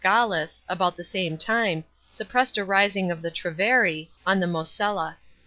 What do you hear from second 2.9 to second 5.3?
of the Treveri, on the MosHla.